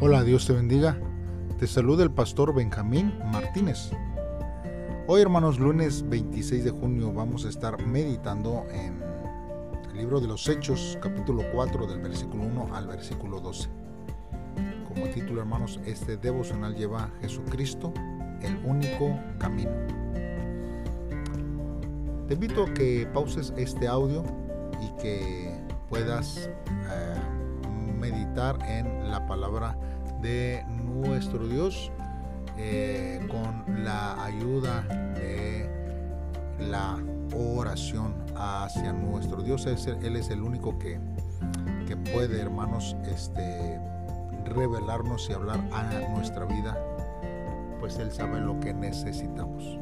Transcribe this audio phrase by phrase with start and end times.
[0.00, 0.96] Hola, Dios te bendiga.
[1.58, 3.90] Te saluda el pastor Benjamín Martínez.
[5.08, 9.02] Hoy, hermanos, lunes 26 de junio vamos a estar meditando en
[9.90, 13.68] el libro de los Hechos, capítulo 4, del versículo 1 al versículo 12.
[14.86, 17.92] Como título, hermanos, este devocional lleva a Jesucristo,
[18.40, 19.72] el único camino.
[22.28, 24.22] Te invito a que pauses este audio
[24.80, 27.38] y que puedas eh,
[27.98, 29.76] meditar en la palabra
[30.20, 31.92] de nuestro Dios
[32.56, 34.82] eh, con la ayuda
[35.14, 35.68] de
[36.58, 36.98] la
[37.36, 39.66] oración hacia nuestro Dios.
[39.66, 40.98] Él es el único que,
[41.86, 43.78] que puede, hermanos, este,
[44.48, 46.76] revelarnos y hablar a nuestra vida,
[47.80, 49.78] pues Él sabe lo que necesitamos.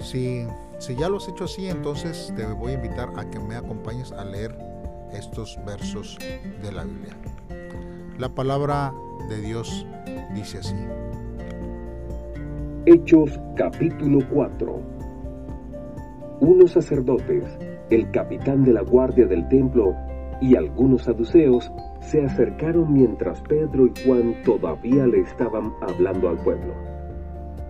[0.00, 0.46] Si,
[0.78, 4.12] si ya lo has hecho así, entonces te voy a invitar a que me acompañes
[4.12, 4.56] a leer
[5.12, 7.16] estos versos de la Biblia.
[8.18, 8.94] La palabra
[9.28, 9.84] de Dios
[10.36, 10.76] dice así.
[12.86, 14.80] Hechos capítulo 4
[16.38, 17.44] Unos sacerdotes,
[17.90, 19.96] el capitán de la guardia del templo
[20.40, 26.72] y algunos saduceos se acercaron mientras Pedro y Juan todavía le estaban hablando al pueblo.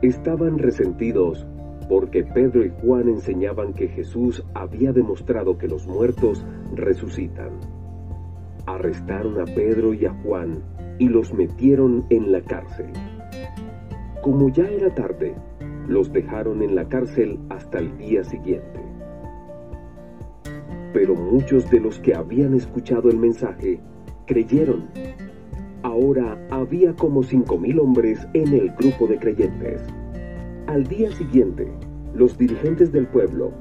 [0.03, 1.47] Estaban resentidos
[1.89, 7.74] porque Pedro y Juan enseñaban que Jesús había demostrado que los muertos resucitan
[8.67, 10.63] arrestaron a Pedro y a Juan
[10.99, 12.87] y los metieron en la cárcel.
[14.23, 15.35] Como ya era tarde,
[15.87, 18.81] los dejaron en la cárcel hasta el día siguiente.
[20.93, 23.81] Pero muchos de los que habían escuchado el mensaje
[24.27, 24.85] creyeron.
[25.83, 29.83] Ahora había como cinco mil hombres en el grupo de creyentes.
[30.67, 31.71] Al día siguiente,
[32.15, 33.53] los dirigentes del pueblo,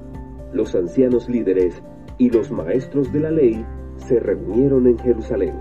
[0.53, 1.81] los ancianos líderes
[2.17, 3.65] y los maestros de la ley
[4.07, 5.55] se reunieron en Jerusalén.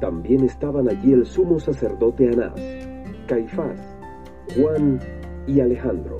[0.00, 2.60] También estaban allí el sumo sacerdote Anás,
[3.26, 3.78] Caifás,
[4.56, 4.98] Juan
[5.46, 6.18] y Alejandro.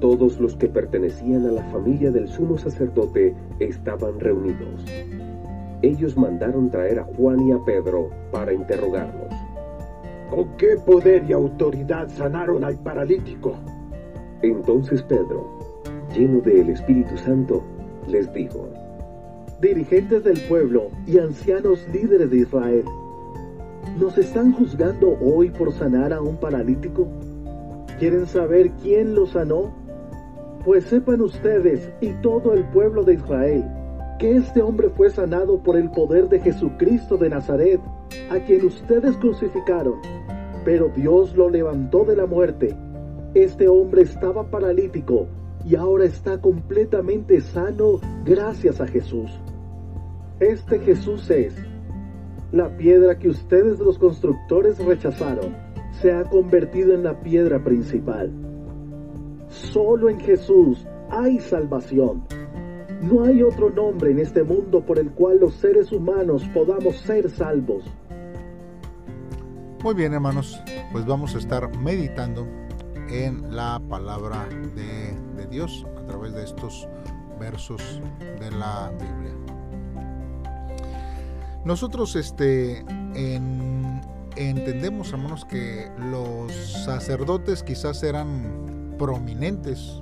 [0.00, 4.84] Todos los que pertenecían a la familia del sumo sacerdote estaban reunidos.
[5.82, 9.32] Ellos mandaron traer a Juan y a Pedro para interrogarlos.
[10.30, 13.54] ¿Con qué poder y autoridad sanaron al paralítico?
[14.42, 15.82] Entonces Pedro,
[16.14, 17.62] lleno del Espíritu Santo,
[18.08, 18.68] les dijo,
[19.60, 22.84] dirigentes del pueblo y ancianos líderes de Israel,
[23.98, 27.08] ¿nos están juzgando hoy por sanar a un paralítico?
[27.98, 29.72] ¿Quieren saber quién lo sanó?
[30.64, 33.64] Pues sepan ustedes y todo el pueblo de Israel
[34.18, 37.80] que este hombre fue sanado por el poder de Jesucristo de Nazaret,
[38.30, 39.96] a quien ustedes crucificaron,
[40.64, 42.74] pero Dios lo levantó de la muerte.
[43.34, 45.26] Este hombre estaba paralítico
[45.66, 49.30] y ahora está completamente sano gracias a Jesús.
[50.40, 51.54] Este Jesús es
[52.52, 55.56] la piedra que ustedes los constructores rechazaron,
[56.00, 58.30] se ha convertido en la piedra principal.
[59.48, 62.24] Solo en Jesús hay salvación.
[63.00, 67.30] No hay otro nombre en este mundo por el cual los seres humanos podamos ser
[67.30, 67.84] salvos.
[69.82, 70.60] Muy bien, hermanos,
[70.92, 72.46] pues vamos a estar meditando
[73.08, 76.88] en la palabra de, Dios a través de estos
[77.38, 78.02] versos
[78.40, 79.55] de la Biblia.
[81.66, 82.84] Nosotros este,
[84.36, 86.52] entendemos, hermanos, que los
[86.84, 90.00] sacerdotes quizás eran prominentes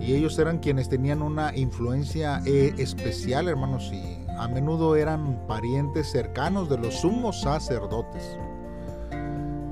[0.00, 6.10] y ellos eran quienes tenían una influencia eh, especial, hermanos, y a menudo eran parientes
[6.10, 8.36] cercanos de los sumos sacerdotes.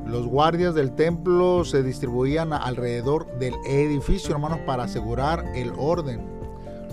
[0.07, 6.21] Los guardias del templo se distribuían alrededor del edificio, hermanos, para asegurar el orden.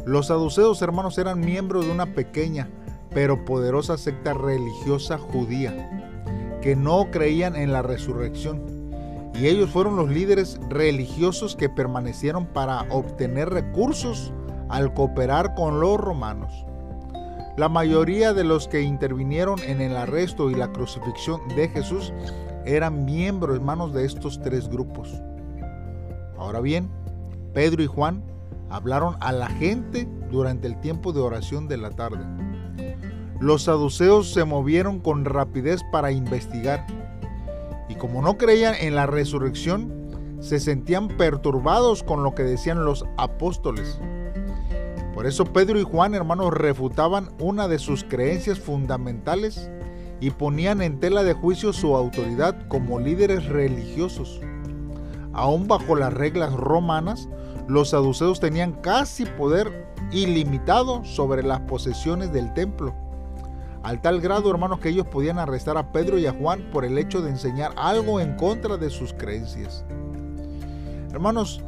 [0.03, 2.71] Los saduceos, hermanos, eran miembros de una pequeña
[3.13, 6.09] pero poderosa secta religiosa judía
[6.61, 8.79] que no creían en la resurrección.
[9.35, 14.33] Y ellos fueron los líderes religiosos que permanecieron para obtener recursos
[14.67, 16.65] al cooperar con los romanos.
[17.57, 22.13] La mayoría de los que intervinieron en el arresto y la crucifixión de Jesús
[22.65, 25.21] eran miembros hermanos de estos tres grupos.
[26.37, 26.89] Ahora bien,
[27.53, 28.23] Pedro y Juan
[28.69, 32.23] hablaron a la gente durante el tiempo de oración de la tarde.
[33.39, 36.85] Los saduceos se movieron con rapidez para investigar
[37.87, 43.05] y como no creían en la resurrección, se sentían perturbados con lo que decían los
[43.17, 43.97] apóstoles.
[45.13, 49.71] Por eso Pedro y Juan, hermanos, refutaban una de sus creencias fundamentales
[50.19, 54.41] y ponían en tela de juicio su autoridad como líderes religiosos.
[55.31, 57.29] Aún bajo las reglas romanas,
[57.69, 62.93] los saduceos tenían casi poder ilimitado sobre las posesiones del templo
[63.83, 66.97] al tal grado, hermanos, que ellos podían arrestar a Pedro y a Juan por el
[66.97, 69.85] hecho de enseñar algo en contra de sus creencias.
[71.11, 71.61] Hermanos,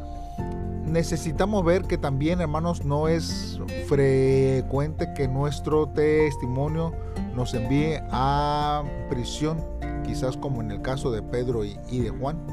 [0.86, 6.94] necesitamos ver que también, hermanos, no es frecuente que nuestro testimonio
[7.34, 9.62] nos envíe a prisión,
[10.06, 12.46] quizás como en el caso de Pedro y, de Juan.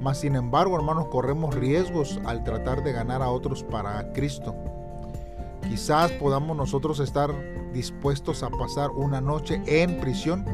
[0.00, 4.54] Mas, sin embargo, hermanos, corremos riesgos al tratar de ganar a otros para Cristo.
[5.68, 7.30] Quizás podamos nosotros estar
[7.72, 10.44] dispuestos a pasar una noche en prisión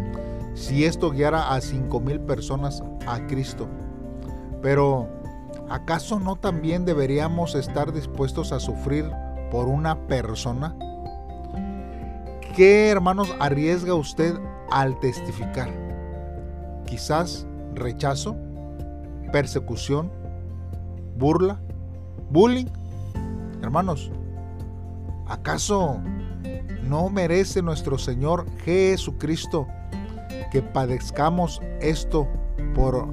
[0.55, 3.69] si esto guiara a cinco mil personas a Cristo.
[4.61, 5.09] Pero
[5.69, 9.11] ¿acaso no también deberíamos estar dispuestos a sufrir
[9.51, 10.77] por una persona?
[12.57, 14.35] ¿Qué hermanos arriesga usted
[14.71, 15.71] al testificar?
[16.87, 18.37] Quizás rechazo,
[19.33, 20.11] persecución,
[21.17, 21.61] burla,
[22.31, 22.67] bullying.
[23.63, 24.11] Hermanos,
[25.27, 26.01] ¿acaso
[26.83, 29.67] no merece nuestro Señor Jesucristo
[30.51, 32.29] que padezcamos esto
[32.75, 33.09] por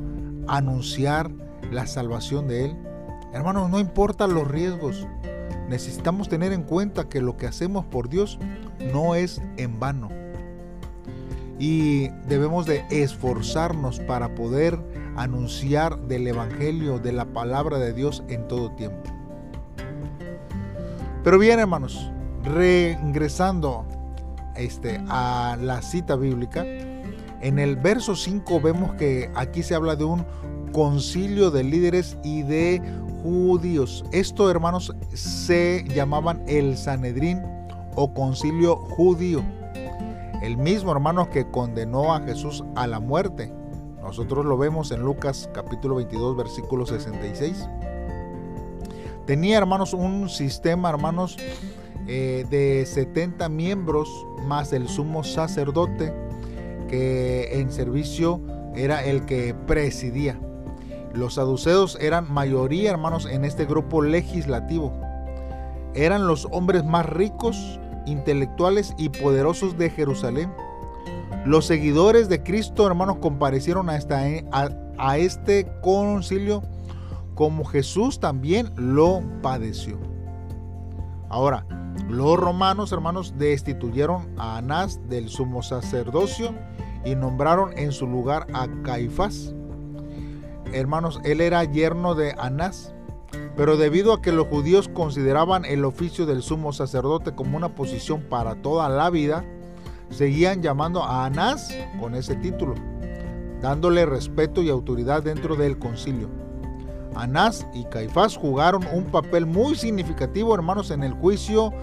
[0.48, 1.32] anunciar
[1.72, 2.78] la salvación de Él.
[3.34, 5.08] Hermanos, no importa los riesgos,
[5.70, 8.40] necesitamos tener en cuenta que lo que hacemos por Dios
[8.92, 10.10] no es en vano.
[11.60, 14.80] Y debemos de esforzarnos para poder
[15.16, 19.09] anunciar del Evangelio, de la palabra de Dios en todo tiempo.
[21.24, 22.12] Pero bien, hermanos,
[22.44, 23.86] regresando
[24.56, 26.66] este, a la cita bíblica,
[27.42, 30.26] en el verso 5 vemos que aquí se habla de un
[30.72, 32.82] concilio de líderes y de
[33.24, 34.06] judíos.
[34.12, 37.42] Esto, hermanos, se llamaban el Sanedrín
[37.96, 39.44] o concilio judío.
[40.42, 43.52] El mismo, hermanos, que condenó a Jesús a la muerte.
[44.02, 47.68] Nosotros lo vemos en Lucas capítulo 22, versículo 66.
[49.30, 51.38] Tenía, hermanos, un sistema, hermanos,
[52.08, 54.10] eh, de 70 miembros
[54.48, 56.12] más el sumo sacerdote
[56.88, 58.42] que en servicio
[58.76, 60.40] era el que presidía.
[61.14, 65.00] Los saduceos eran mayoría, hermanos, en este grupo legislativo.
[65.94, 70.52] Eran los hombres más ricos, intelectuales y poderosos de Jerusalén.
[71.46, 74.00] Los seguidores de Cristo, hermanos, comparecieron a,
[74.98, 76.64] a, este concilio
[77.40, 79.98] como Jesús también lo padeció.
[81.30, 81.66] Ahora,
[82.10, 86.54] los romanos, hermanos, destituyeron a Anás del sumo sacerdocio
[87.06, 89.54] y nombraron en su lugar a Caifás
[90.74, 92.94] hermanos, él era yerno de Anás.
[93.56, 98.22] Pero debido a que los judíos consideraban el oficio del sumo sacerdote como una posición
[98.22, 99.46] para toda la vida,
[100.10, 102.76] seguían llamando a Anás con ese título,
[103.62, 106.49] dándole respeto y autoridad dentro del concilio.
[107.16, 111.74] Anás y Caifás jugaron un papel muy significativo, hermanos, en el juicio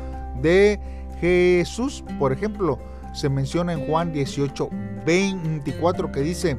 [0.41, 0.81] de
[1.21, 2.05] Jesús.
[2.19, 2.79] Por ejemplo,
[3.13, 4.69] se menciona en Juan 18,
[5.05, 6.57] 24 que dice,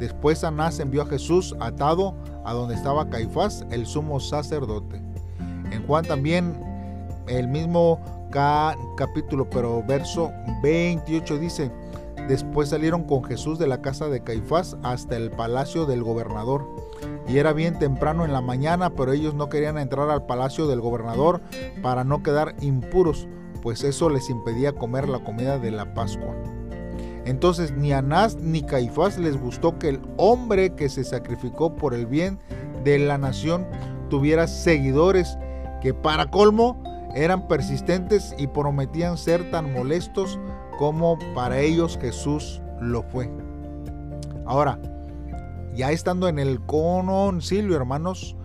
[0.00, 2.14] Después Anás envió a Jesús atado
[2.46, 4.96] a donde estaba Caifás, el sumo sacerdote.
[5.70, 6.58] En Juan también
[7.28, 8.00] el mismo
[8.96, 10.32] capítulo, pero verso
[10.62, 11.70] 28 dice,
[12.28, 16.66] después salieron con Jesús de la casa de Caifás hasta el palacio del gobernador.
[17.28, 20.80] Y era bien temprano en la mañana, pero ellos no querían entrar al palacio del
[20.80, 21.40] gobernador
[21.82, 23.28] para no quedar impuros,
[23.62, 26.34] pues eso les impedía comer la comida de la Pascua.
[27.24, 32.06] Entonces ni Anás ni Caifás les gustó que el hombre que se sacrificó por el
[32.06, 32.38] bien
[32.82, 33.66] de la nación
[34.08, 35.38] tuviera seguidores
[35.80, 36.82] que para colmo
[37.14, 40.38] eran persistentes y prometían ser tan molestos
[40.78, 43.30] como para ellos Jesús lo fue.
[44.46, 44.78] Ahora,
[45.74, 48.36] ya estando en el concilio, hermanos,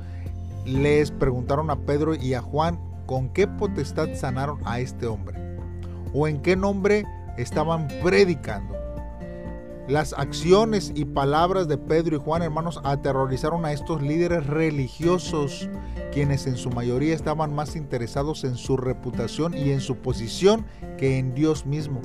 [0.66, 5.40] les preguntaron a Pedro y a Juan con qué potestad sanaron a este hombre
[6.14, 7.06] o en qué nombre
[7.38, 8.75] estaban predicando.
[9.88, 15.70] Las acciones y palabras de Pedro y Juan, hermanos, aterrorizaron a estos líderes religiosos,
[16.12, 20.66] quienes en su mayoría estaban más interesados en su reputación y en su posición
[20.98, 22.02] que en Dios mismo.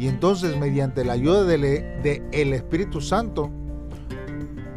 [0.00, 3.50] Y entonces, mediante la ayuda del de el Espíritu Santo,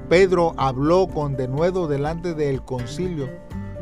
[0.07, 3.27] Pedro habló con denuedo delante del concilio,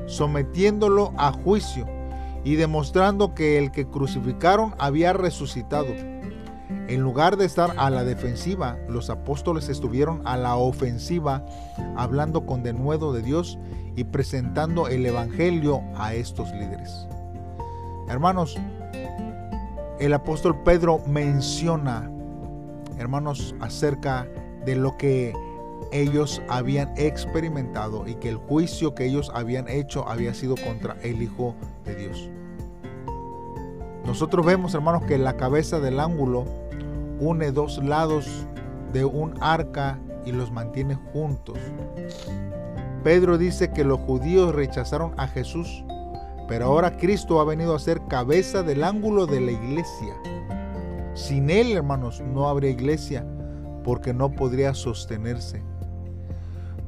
[0.06, 1.86] sometiéndolo a juicio
[2.46, 5.94] y demostrando que el que crucificaron había resucitado.
[6.88, 11.46] En lugar de estar a la defensiva, los apóstoles estuvieron a la ofensiva,
[11.96, 13.58] hablando con denuedo de Dios
[13.96, 17.08] y presentando el Evangelio a estos líderes.
[18.10, 18.58] Hermanos,
[20.00, 22.12] el apóstol Pedro menciona,
[22.98, 24.28] hermanos, acerca
[24.66, 25.34] de lo que
[25.94, 31.22] ellos habían experimentado y que el juicio que ellos habían hecho había sido contra el
[31.22, 32.30] Hijo de Dios.
[34.06, 36.46] nosotros vemos, hermanos, que la cabeza del ángulo
[37.22, 38.48] une dos lados
[38.92, 41.58] de un arca y los mantiene juntos.
[43.04, 45.86] Pedro dice que los judíos rechazaron a Jesús,
[46.48, 50.16] pero ahora Cristo ha venido a ser cabeza del ángulo de la iglesia.
[51.14, 53.26] Sin Él, hermanos, no habría iglesia
[53.84, 55.64] porque no podría sostenerse.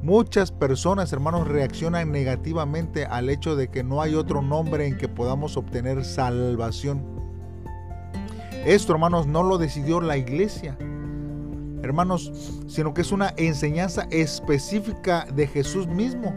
[0.02, 5.08] Muchas personas, hermanos, reaccionan negativamente al hecho de que no hay otro nombre en que
[5.08, 7.13] podamos obtener salvación.
[8.64, 10.78] Esto, hermanos, no lo decidió la iglesia,
[11.82, 12.32] hermanos,
[12.66, 16.34] sino que es una enseñanza específica de Jesús mismo.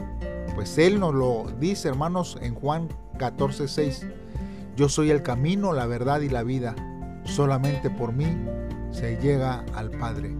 [0.53, 4.07] Pues Él nos lo dice, hermanos, en Juan 14, 6.
[4.75, 6.75] Yo soy el camino, la verdad y la vida.
[7.24, 8.27] Solamente por mí
[8.91, 10.36] se llega al Padre.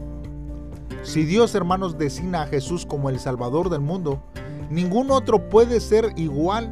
[1.04, 4.22] Si Dios, hermanos, designa a Jesús como el Salvador del mundo,
[4.70, 6.70] ningún otro puede ser igual.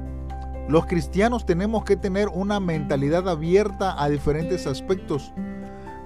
[0.68, 5.32] Los cristianos tenemos que tener una mentalidad abierta a diferentes aspectos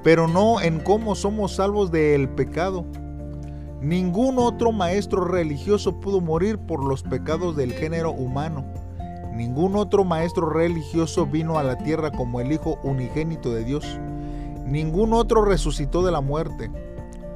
[0.03, 2.85] pero no en cómo somos salvos del pecado.
[3.81, 8.65] Ningún otro maestro religioso pudo morir por los pecados del género humano.
[9.33, 13.99] Ningún otro maestro religioso vino a la tierra como el Hijo unigénito de Dios.
[14.65, 16.69] Ningún otro resucitó de la muerte.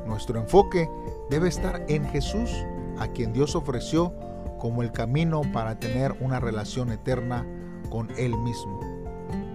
[0.06, 0.90] Nuestro enfoque
[1.30, 2.52] debe estar en Jesús,
[3.00, 4.14] a quien Dios ofreció
[4.64, 7.46] como el camino para tener una relación eterna
[7.92, 8.80] con Él mismo.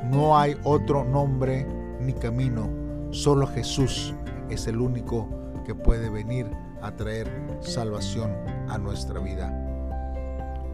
[0.05, 1.67] No hay otro nombre
[2.01, 2.79] ni camino
[3.11, 4.15] Solo Jesús
[4.51, 5.27] es el único
[5.65, 6.47] que puede venir
[6.83, 7.27] a traer
[7.61, 8.37] salvación
[8.69, 9.51] a nuestra vida.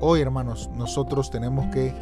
[0.00, 1.94] Hoy, hermanos, nosotros tenemos que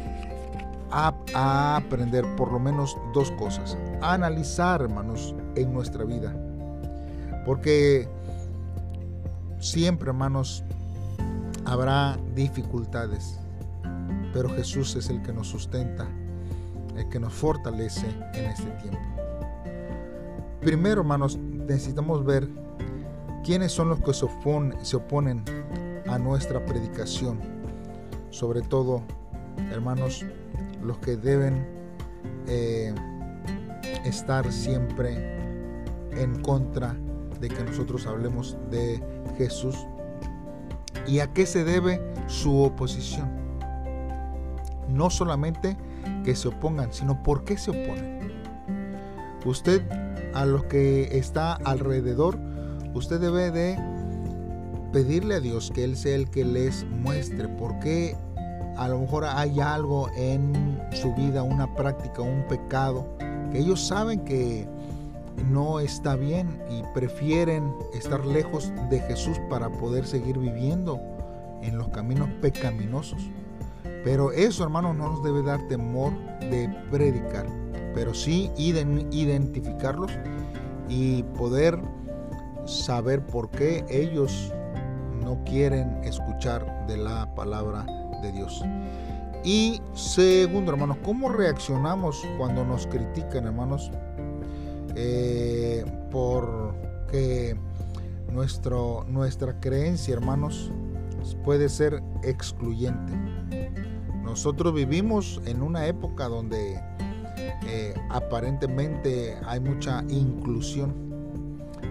[0.89, 3.77] aprender por lo menos dos cosas.
[4.01, 6.35] Analizar, hermanos, en nuestra vida.
[7.45, 8.09] Porque
[9.59, 10.63] siempre, hermanos,
[11.65, 13.39] habrá dificultades.
[14.33, 16.07] Pero Jesús es el que nos sustenta,
[16.97, 18.99] el que nos fortalece en este tiempo.
[20.61, 22.47] Primero, hermanos, necesitamos ver
[23.43, 25.43] quiénes son los que se oponen,
[26.07, 27.39] a nuestra predicación.
[28.29, 29.03] Sobre todo,
[29.71, 30.25] hermanos,
[30.81, 31.65] los que deben
[32.47, 32.93] eh,
[34.05, 35.37] estar siempre
[36.11, 36.95] en contra
[37.39, 39.01] de que nosotros hablemos de
[39.37, 39.75] Jesús.
[41.07, 43.29] ¿Y a qué se debe su oposición?
[44.89, 45.77] No solamente
[46.23, 48.31] que se opongan, sino por qué se oponen.
[49.45, 49.81] Usted
[50.33, 52.39] a los que está alrededor,
[52.93, 53.77] usted debe de
[54.91, 58.15] pedirle a Dios que Él sea el que les muestre por qué
[58.77, 63.07] a lo mejor hay algo en su vida, una práctica, un pecado,
[63.51, 64.67] que ellos saben que
[65.49, 70.99] no está bien y prefieren estar lejos de Jesús para poder seguir viviendo
[71.61, 73.29] en los caminos pecaminosos.
[74.03, 77.45] Pero eso, hermanos, no nos debe dar temor de predicar
[77.93, 80.11] pero sí identificarlos
[80.89, 81.79] y poder
[82.65, 84.53] saber por qué ellos
[85.23, 87.85] no quieren escuchar de la palabra
[88.21, 88.63] de Dios.
[89.43, 93.91] Y segundo, hermanos, ¿cómo reaccionamos cuando nos critican, hermanos?
[94.95, 97.55] Eh, porque
[98.31, 100.71] nuestro, nuestra creencia, hermanos,
[101.43, 103.13] puede ser excluyente.
[104.23, 106.81] Nosotros vivimos en una época donde
[107.67, 110.93] eh, aparentemente hay mucha inclusión,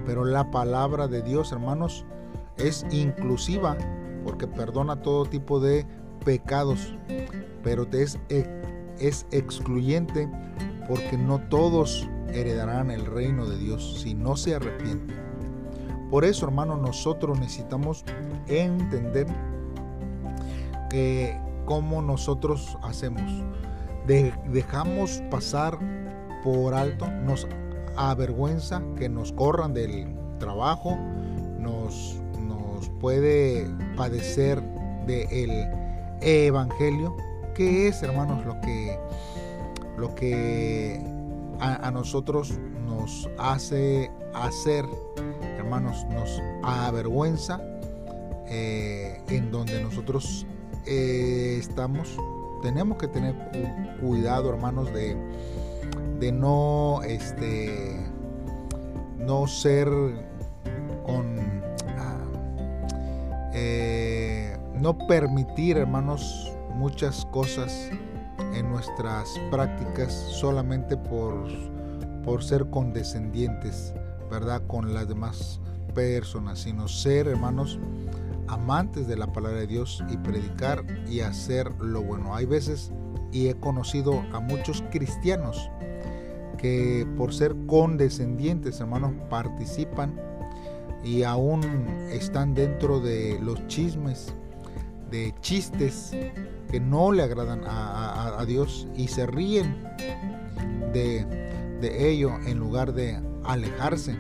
[0.07, 2.05] pero la palabra de Dios, hermanos,
[2.57, 3.77] es inclusiva
[4.25, 5.87] porque perdona todo tipo de
[6.25, 6.95] pecados,
[7.63, 8.19] pero es,
[8.99, 10.29] es excluyente
[10.89, 15.17] porque no todos heredarán el reino de Dios si no se arrepienten.
[16.11, 18.05] Por eso, hermanos, nosotros necesitamos
[18.47, 19.27] entender
[20.91, 23.23] que cómo nosotros hacemos
[24.07, 25.79] dejamos pasar
[26.43, 27.47] por alto, nos
[27.97, 30.07] avergüenza que nos corran del
[30.39, 30.97] trabajo,
[31.59, 34.61] nos, nos puede padecer
[35.07, 35.69] del
[36.21, 37.17] evangelio,
[37.55, 38.99] que es, hermanos, lo que,
[39.97, 41.01] lo que
[41.63, 44.85] a, nosotros nos hace hacer,
[45.57, 47.61] hermanos, nos avergüenza
[48.49, 50.47] eh, en donde nosotros
[50.87, 52.17] eh, estamos.
[52.63, 53.35] Tenemos que tener
[54.01, 55.17] cuidado, hermanos, de,
[56.19, 57.97] de no, este,
[59.19, 59.89] no ser
[61.05, 61.39] con,
[61.97, 62.25] ah,
[63.55, 67.91] eh, no permitir, hermanos, muchas cosas
[68.55, 71.47] en nuestras prácticas solamente por,
[72.25, 73.95] por ser condescendientes,
[74.31, 74.63] ¿verdad?
[74.67, 75.61] Con las demás
[75.95, 77.79] personas, sino ser, hermanos,
[78.49, 82.35] amantes de la palabra de Dios y predicar y hacer lo bueno.
[82.35, 82.93] Hay veces,
[83.31, 85.71] y he conocido a muchos cristianos
[86.59, 90.21] que por ser condescendientes, hermanos, participan
[91.05, 91.63] y aún
[92.11, 94.35] están dentro de los chismes,
[95.13, 96.17] de chistes
[96.71, 99.85] que no le agradan a, Dios y se ríen
[100.93, 101.25] de,
[101.81, 104.17] de ello en lugar de alejarse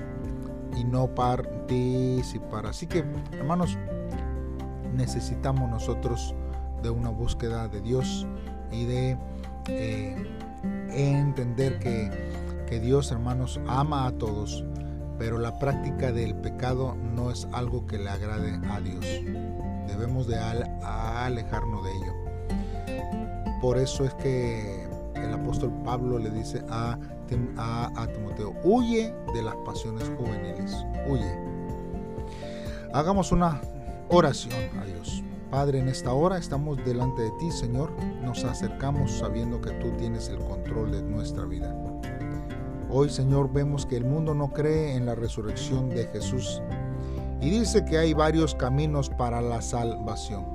[0.77, 2.67] y no participar.
[2.67, 3.77] Así que, hermanos,
[4.95, 6.37] necesitamos nosotros
[6.83, 8.27] de una búsqueda de Dios
[8.71, 9.17] y de
[9.69, 10.17] eh,
[10.91, 12.11] entender que,
[12.69, 14.65] que Dios, hermanos, ama a todos,
[15.19, 19.07] pero la práctica del pecado no es algo que le agrade a Dios.
[19.87, 22.12] Debemos de alejarnos de ello.
[23.61, 26.99] Por eso es que el apóstol Pablo le dice a,
[27.57, 30.77] a, a Timoteo, huye de las pasiones juveniles,
[31.09, 31.39] huye.
[32.93, 33.61] Hagamos una
[34.09, 35.23] oración a Dios.
[35.51, 37.93] Padre, en esta hora estamos delante de ti, Señor.
[38.23, 41.75] Nos acercamos sabiendo que tú tienes el control de nuestra vida.
[42.91, 46.62] Hoy, Señor, vemos que el mundo no cree en la resurrección de Jesús
[47.43, 50.47] y dice que hay varios caminos para la salvación.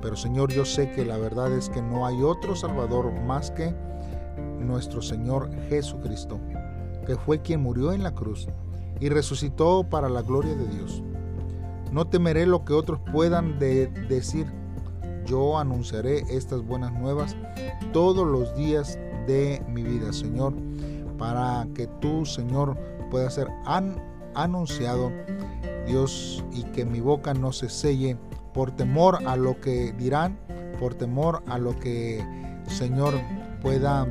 [0.00, 3.74] Pero, Señor, yo sé que la verdad es que no hay otro Salvador más que
[4.60, 6.38] nuestro Señor Jesucristo,
[7.04, 8.48] que fue quien murió en la cruz
[9.00, 11.02] y resucitó para la gloria de Dios.
[11.90, 14.46] No temeré lo que otros puedan decir.
[15.24, 17.36] Yo anunciaré estas buenas nuevas
[17.92, 18.96] todos los días
[19.26, 20.54] de mi vida, Señor,
[21.18, 22.76] para que tú, Señor,
[23.10, 23.48] puedas ser
[24.34, 25.10] anunciado,
[25.86, 28.16] Dios, y que mi boca no se selle
[28.52, 30.38] por temor a lo que dirán,
[30.78, 32.24] por temor a lo que,
[32.66, 33.14] Señor,
[33.60, 34.06] pueda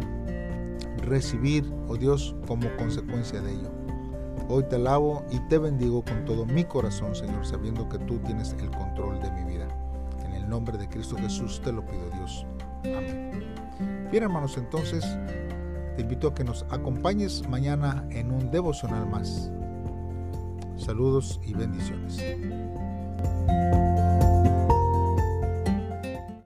[0.98, 3.72] recibir, oh Dios, como consecuencia de ello.
[4.48, 8.56] Hoy te alabo y te bendigo con todo mi corazón, Señor, sabiendo que tú tienes
[8.60, 9.68] el control de mi vida.
[10.24, 12.46] En el nombre de Cristo Jesús te lo pido, Dios.
[12.84, 13.56] Amén.
[14.12, 15.04] Bien, hermanos, entonces
[15.96, 19.52] te invito a que nos acompañes mañana en un devocional más.
[20.78, 22.22] Saludos y bendiciones.